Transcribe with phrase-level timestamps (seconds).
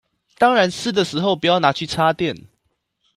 [0.39, 2.45] 當然濕的時候不要拿去插電